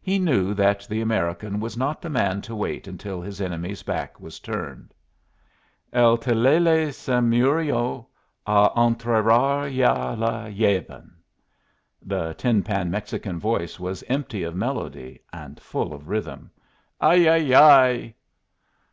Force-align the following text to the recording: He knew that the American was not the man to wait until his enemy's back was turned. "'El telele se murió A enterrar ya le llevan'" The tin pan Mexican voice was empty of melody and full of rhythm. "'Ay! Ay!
He 0.00 0.20
knew 0.20 0.54
that 0.54 0.86
the 0.88 1.00
American 1.00 1.58
was 1.58 1.76
not 1.76 2.00
the 2.00 2.08
man 2.08 2.40
to 2.42 2.54
wait 2.54 2.86
until 2.86 3.20
his 3.20 3.40
enemy's 3.40 3.82
back 3.82 4.20
was 4.20 4.38
turned. 4.38 4.94
"'El 5.92 6.18
telele 6.18 6.92
se 6.94 7.14
murió 7.14 8.06
A 8.46 8.70
enterrar 8.76 9.66
ya 9.68 10.12
le 10.16 10.48
llevan'" 10.52 11.10
The 12.16 12.34
tin 12.34 12.62
pan 12.62 12.92
Mexican 12.92 13.40
voice 13.40 13.80
was 13.80 14.04
empty 14.06 14.44
of 14.44 14.54
melody 14.54 15.18
and 15.32 15.58
full 15.58 15.92
of 15.92 16.06
rhythm. 16.06 16.52
"'Ay! 17.00 17.28
Ay! 17.52 18.14